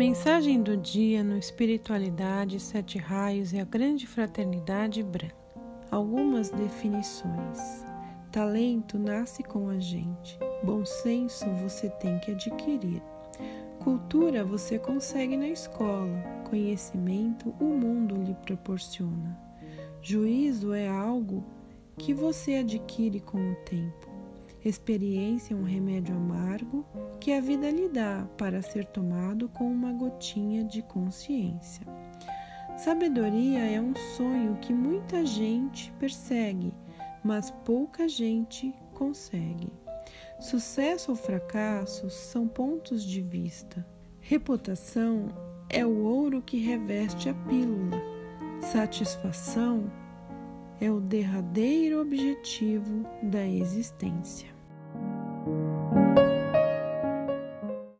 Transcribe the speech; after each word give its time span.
Mensagem 0.00 0.62
do 0.62 0.78
dia 0.78 1.22
no 1.22 1.36
Espiritualidade, 1.36 2.58
Sete 2.58 2.96
Raios 2.96 3.52
e 3.52 3.60
a 3.60 3.66
Grande 3.66 4.06
Fraternidade 4.06 5.02
Branca. 5.02 5.36
Algumas 5.90 6.48
definições. 6.48 7.84
Talento 8.32 8.98
nasce 8.98 9.42
com 9.42 9.68
a 9.68 9.78
gente. 9.78 10.38
Bom 10.64 10.86
senso 10.86 11.44
você 11.56 11.90
tem 11.90 12.18
que 12.20 12.30
adquirir. 12.30 13.02
Cultura 13.84 14.42
você 14.42 14.78
consegue 14.78 15.36
na 15.36 15.48
escola. 15.48 16.24
Conhecimento 16.48 17.54
o 17.60 17.66
mundo 17.66 18.14
lhe 18.22 18.34
proporciona. 18.46 19.38
Juízo 20.00 20.72
é 20.72 20.88
algo 20.88 21.44
que 21.98 22.14
você 22.14 22.54
adquire 22.54 23.20
com 23.20 23.52
o 23.52 23.54
tempo. 23.66 24.08
Experiência 24.64 25.52
é 25.52 25.56
um 25.58 25.64
remédio 25.64 26.16
amargo 26.16 26.79
que 27.20 27.32
a 27.34 27.40
vida 27.40 27.70
lhe 27.70 27.88
dá 27.88 28.26
para 28.38 28.62
ser 28.62 28.86
tomado 28.86 29.48
com 29.50 29.70
uma 29.70 29.92
gotinha 29.92 30.64
de 30.64 30.80
consciência. 30.80 31.86
Sabedoria 32.78 33.60
é 33.60 33.78
um 33.78 33.94
sonho 34.16 34.56
que 34.56 34.72
muita 34.72 35.26
gente 35.26 35.92
persegue, 35.98 36.72
mas 37.22 37.50
pouca 37.50 38.08
gente 38.08 38.74
consegue. 38.94 39.70
Sucesso 40.40 41.10
ou 41.10 41.16
fracasso 41.16 42.08
são 42.08 42.48
pontos 42.48 43.04
de 43.04 43.20
vista. 43.20 43.86
Reputação 44.18 45.28
é 45.68 45.84
o 45.84 46.04
ouro 46.04 46.40
que 46.40 46.56
reveste 46.56 47.28
a 47.28 47.34
pílula. 47.34 48.00
Satisfação 48.62 49.92
é 50.80 50.90
o 50.90 51.00
derradeiro 51.00 52.00
objetivo 52.00 53.04
da 53.22 53.46
existência. 53.46 54.48